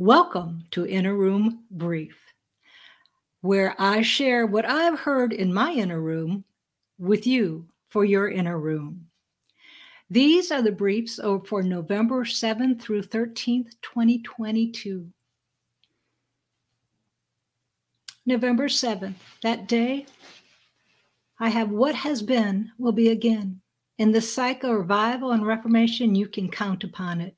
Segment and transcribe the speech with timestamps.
[0.00, 2.16] Welcome to Inner Room Brief,
[3.40, 6.44] where I share what I've heard in my inner room
[7.00, 9.08] with you for your inner room.
[10.08, 15.10] These are the briefs for November 7th through 13th, 2022.
[18.24, 20.06] November 7th, that day,
[21.40, 23.60] I have what has been will be again.
[23.98, 27.34] In the cycle of revival and reformation, you can count upon it.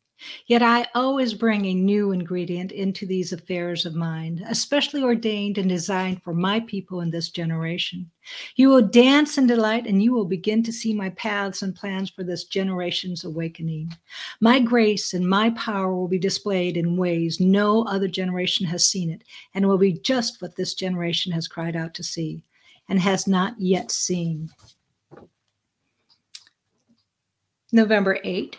[0.47, 5.69] Yet I always bring a new ingredient into these affairs of mine, especially ordained and
[5.69, 8.11] designed for my people in this generation.
[8.57, 12.11] You will dance in delight, and you will begin to see my paths and plans
[12.11, 13.93] for this generation's awakening.
[14.41, 19.11] My grace and my power will be displayed in ways no other generation has seen
[19.11, 22.43] it, and will be just what this generation has cried out to see
[22.89, 24.51] and has not yet seen.
[27.73, 28.57] November 8.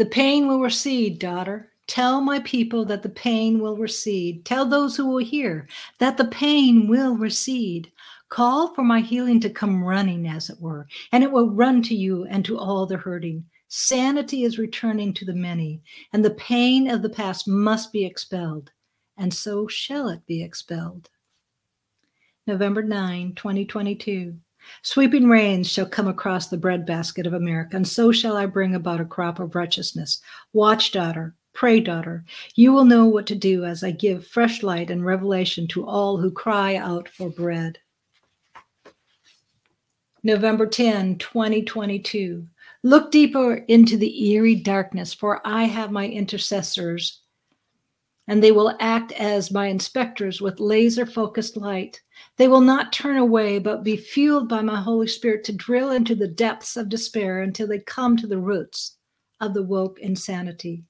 [0.00, 1.72] The pain will recede, daughter.
[1.86, 4.46] Tell my people that the pain will recede.
[4.46, 5.68] Tell those who will hear
[5.98, 7.92] that the pain will recede.
[8.30, 11.94] Call for my healing to come running, as it were, and it will run to
[11.94, 13.44] you and to all the hurting.
[13.68, 15.82] Sanity is returning to the many,
[16.14, 18.70] and the pain of the past must be expelled,
[19.18, 21.10] and so shall it be expelled.
[22.46, 24.34] November 9, 2022.
[24.82, 29.00] Sweeping rains shall come across the breadbasket of America, and so shall I bring about
[29.00, 30.20] a crop of righteousness.
[30.52, 32.24] Watch, daughter, pray, daughter.
[32.54, 36.16] You will know what to do as I give fresh light and revelation to all
[36.16, 37.78] who cry out for bread.
[40.22, 42.46] November 10, 2022.
[42.82, 47.20] Look deeper into the eerie darkness, for I have my intercessors,
[48.28, 52.00] and they will act as my inspectors with laser focused light.
[52.36, 56.14] They will not turn away, but be fueled by my Holy Spirit to drill into
[56.14, 58.96] the depths of despair until they come to the roots
[59.40, 60.84] of the woke insanity.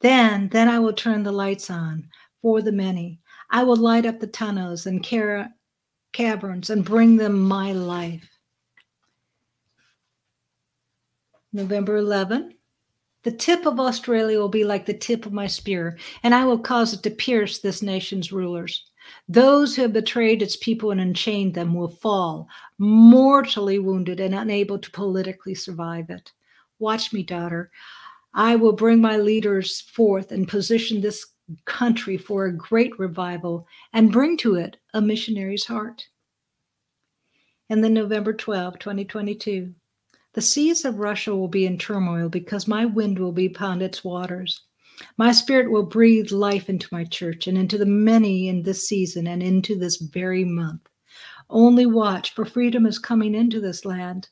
[0.00, 2.08] Then, then I will turn the lights on
[2.42, 3.20] for the many.
[3.50, 5.48] I will light up the tunnels and car-
[6.12, 8.28] caverns and bring them my life.
[11.52, 12.54] November 11.
[13.24, 16.58] The tip of Australia will be like the tip of my spear, and I will
[16.58, 18.90] cause it to pierce this nation's rulers.
[19.28, 22.48] Those who have betrayed its people and enchained them will fall,
[22.78, 26.32] mortally wounded and unable to politically survive it.
[26.78, 27.70] Watch me, daughter.
[28.34, 31.26] I will bring my leaders forth and position this
[31.64, 36.06] country for a great revival and bring to it a missionary's heart.
[37.70, 39.74] And then November 12, 2022,
[40.34, 44.04] the seas of Russia will be in turmoil because my wind will be upon its
[44.04, 44.62] waters.
[45.16, 49.26] My spirit will breathe life into my church and into the many in this season
[49.26, 50.88] and into this very month.
[51.50, 54.28] Only watch, for freedom is coming into this land.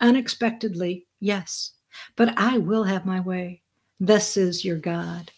[0.00, 1.72] Unexpectedly, yes,
[2.16, 3.62] but I will have my way.
[3.98, 5.30] This is your God.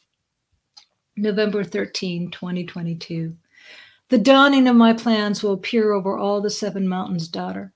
[1.17, 3.37] November 13, 2022.
[4.09, 7.73] The dawning of my plans will appear over all the seven mountains, daughter.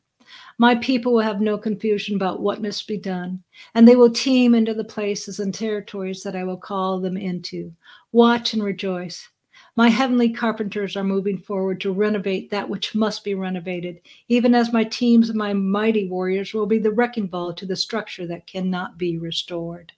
[0.59, 3.43] My people will have no confusion about what must be done,
[3.75, 7.75] and they will team into the places and territories that I will call them into.
[8.13, 9.29] Watch and rejoice.
[9.77, 14.73] My heavenly carpenters are moving forward to renovate that which must be renovated, even as
[14.73, 18.47] my teams of my mighty warriors will be the wrecking ball to the structure that
[18.47, 19.93] cannot be restored.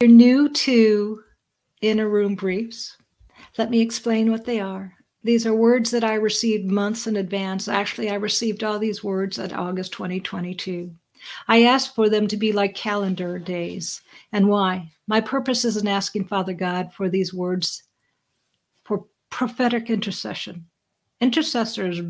[0.00, 1.24] You're new to
[1.80, 2.96] Inner Room Briefs.
[3.56, 4.94] Let me explain what they are.
[5.24, 7.68] These are words that I received months in advance.
[7.68, 10.94] Actually, I received all these words at August 2022.
[11.48, 14.00] I asked for them to be like calendar days.
[14.32, 14.92] And why?
[15.06, 17.82] My purpose is in asking Father God for these words
[18.84, 20.66] for prophetic intercession.
[21.20, 22.00] Intercessors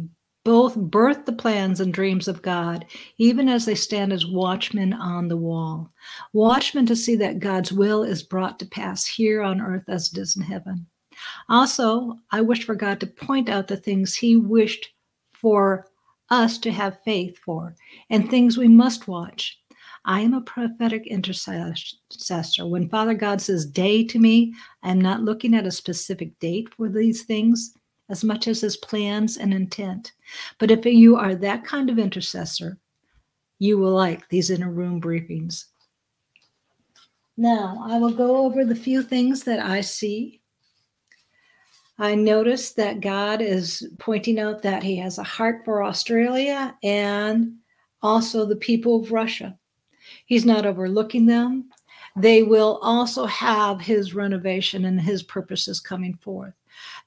[0.44, 2.86] both birth the plans and dreams of God,
[3.18, 5.92] even as they stand as watchmen on the wall.
[6.32, 10.18] Watchmen to see that God's will is brought to pass here on earth as it
[10.18, 10.86] is in heaven.
[11.48, 14.90] Also, I wish for God to point out the things He wished
[15.32, 15.86] for
[16.30, 17.74] us to have faith for
[18.10, 19.58] and things we must watch.
[20.04, 22.66] I am a prophetic intercessor.
[22.66, 26.88] When Father God says day to me, I'm not looking at a specific date for
[26.88, 27.74] these things
[28.08, 30.12] as much as his plans and intent.
[30.58, 32.78] But if you are that kind of intercessor,
[33.58, 35.66] you will like these inner room briefings.
[37.36, 40.40] Now, I will go over the few things that I see
[41.98, 47.56] I noticed that God is pointing out that He has a heart for Australia and
[48.02, 49.58] also the people of Russia.
[50.26, 51.70] He's not overlooking them.
[52.16, 56.54] They will also have His renovation and His purposes coming forth.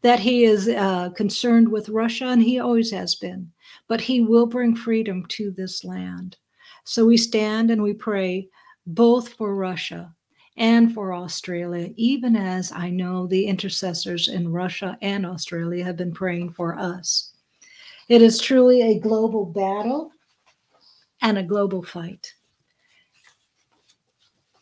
[0.01, 3.49] That He is uh, concerned with Russia, and He always has been,
[3.87, 6.37] but He will bring freedom to this land.
[6.83, 8.49] So we stand and we pray
[8.85, 10.13] both for Russia
[10.57, 16.13] and for Australia, even as I know the intercessors in Russia and Australia have been
[16.13, 17.31] praying for us.
[18.09, 20.11] It is truly a global battle
[21.21, 22.33] and a global fight.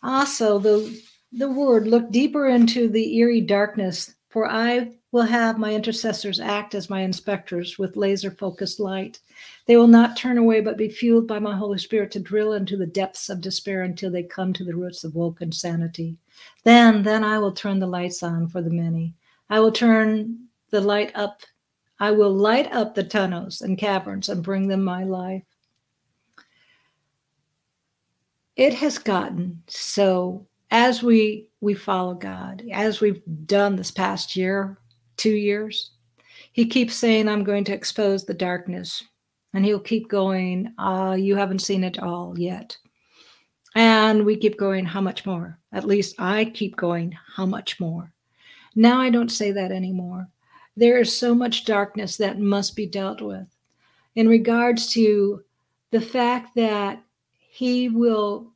[0.04, 1.02] Also, the,
[1.32, 6.76] the word look deeper into the eerie darkness, for I will have my intercessors act
[6.76, 9.20] as my inspectors with laser focused light.
[9.66, 12.78] They will not turn away, but be fueled by my Holy Spirit to drill into
[12.78, 16.18] the depths of despair until they come to the roots of woke insanity.
[16.64, 19.16] Then, then I will turn the lights on for the many.
[19.50, 21.42] I will turn the light up.
[22.00, 25.44] I will light up the tunnels and caverns and bring them my life.
[28.56, 34.78] It has gotten so as we we follow God, as we've done this past year,
[35.20, 35.92] two years,
[36.52, 39.04] he keeps saying, I'm going to expose the darkness.
[39.54, 42.78] And he'll keep going, uh, You haven't seen it all yet.
[43.76, 45.60] And we keep going, How much more?
[45.72, 48.12] At least I keep going, How much more?
[48.76, 50.28] Now I don't say that anymore.
[50.76, 53.48] There is so much darkness that must be dealt with.
[54.16, 55.44] In regards to
[55.92, 57.04] the fact that
[57.38, 58.54] he will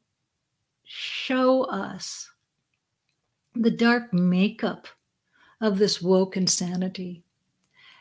[0.84, 2.30] show us
[3.56, 4.88] the dark makeup
[5.64, 7.24] of this woke insanity.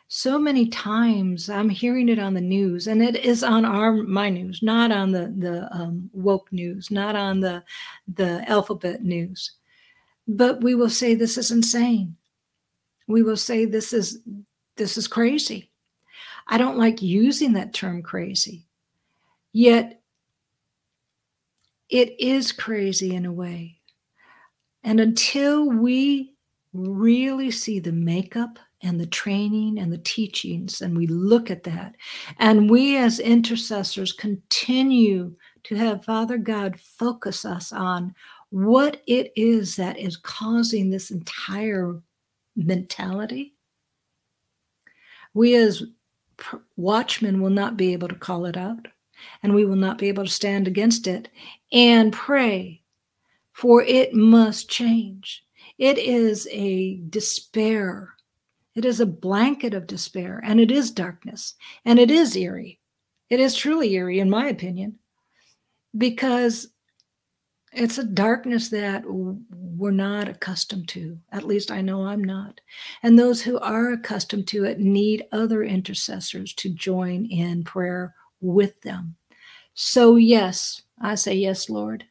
[0.08, 4.28] So many times I'm hearing it on the news, and it is on our my
[4.28, 7.62] news, not on the the um, woke news, not on the
[8.14, 9.52] the alphabet news.
[10.28, 12.16] But we will say this is insane.
[13.06, 14.18] We will say this is
[14.76, 15.70] this is crazy.
[16.48, 18.66] I don't like using that term crazy.
[19.52, 20.02] Yet
[21.88, 23.78] it is crazy in a way.
[24.82, 26.31] And until we
[26.72, 31.94] really see the makeup and the training and the teachings, and we look at that,
[32.38, 35.34] and we as intercessors continue
[35.64, 38.14] to have Father God focus us on
[38.50, 42.00] what it is that is causing this entire
[42.56, 43.54] mentality,
[45.34, 45.84] we as
[46.76, 48.88] watchmen will not be able to call it out
[49.42, 51.28] and we will not be able to stand against it
[51.72, 52.82] and pray,
[53.52, 55.44] for it must change.
[55.78, 58.14] It is a despair.
[58.74, 61.54] It is a blanket of despair, and it is darkness,
[61.84, 62.80] and it is eerie.
[63.28, 64.98] It is truly eerie, in my opinion,
[65.96, 66.68] because
[67.72, 71.18] it's a darkness that we're not accustomed to.
[71.32, 72.60] At least I know I'm not.
[73.02, 78.78] And those who are accustomed to it need other intercessors to join in prayer with
[78.82, 79.16] them.
[79.74, 82.04] So, yes, I say, Yes, Lord.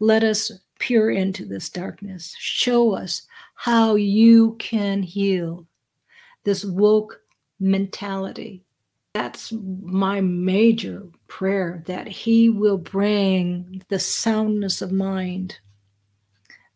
[0.00, 2.34] Let us peer into this darkness.
[2.38, 5.66] Show us how you can heal
[6.44, 7.20] this woke
[7.58, 8.64] mentality.
[9.14, 15.58] That's my major prayer that He will bring the soundness of mind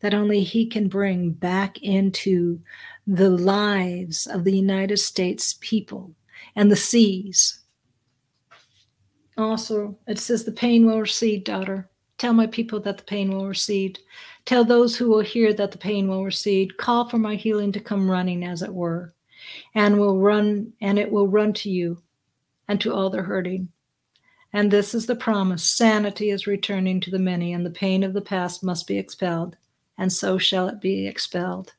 [0.00, 2.60] that only He can bring back into
[3.06, 6.12] the lives of the United States people
[6.56, 7.60] and the seas
[9.40, 11.89] also, it says, The pain will recede, daughter.
[12.20, 13.98] Tell my people that the pain will recede.
[14.44, 16.76] Tell those who will hear that the pain will recede.
[16.76, 19.14] Call for my healing to come running, as it were,
[19.74, 22.02] and will run, and it will run to you
[22.68, 23.70] and to all the hurting.
[24.52, 28.12] And this is the promise sanity is returning to the many, and the pain of
[28.12, 29.56] the past must be expelled,
[29.96, 31.72] and so shall it be expelled.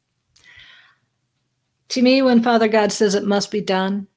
[1.89, 4.07] To me, when Father God says it must be done,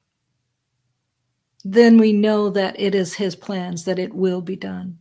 [1.63, 4.97] then we know that it is his plans that it will be done.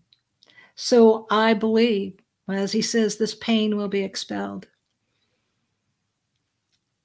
[0.75, 2.15] So I believe,
[2.49, 4.67] as he says, this pain will be expelled.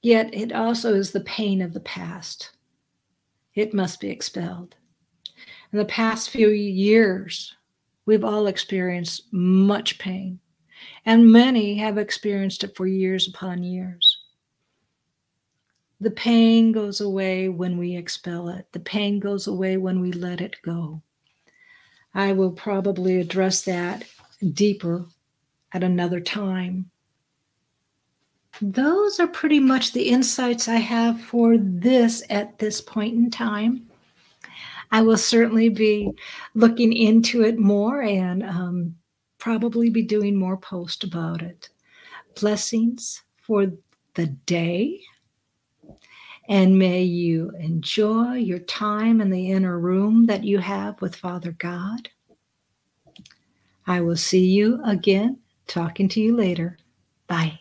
[0.01, 2.51] Yet it also is the pain of the past.
[3.53, 4.75] It must be expelled.
[5.71, 7.55] In the past few years,
[8.05, 10.39] we've all experienced much pain,
[11.05, 14.23] and many have experienced it for years upon years.
[16.01, 18.65] The pain goes away when we expel it.
[18.71, 21.01] The pain goes away when we let it go.
[22.19, 24.03] I will probably address that
[24.51, 25.05] deeper
[25.71, 26.91] at another time.
[28.61, 33.88] Those are pretty much the insights I have for this at this point in time.
[34.91, 36.11] I will certainly be
[36.55, 38.95] looking into it more and um,
[39.38, 41.69] probably be doing more posts about it.
[42.38, 43.71] Blessings for
[44.15, 44.99] the day
[46.50, 51.51] and may you enjoy your time in the inner room that you have with Father
[51.51, 52.10] God.
[53.86, 56.77] I will see you again, talking to you later.
[57.27, 57.60] Bye.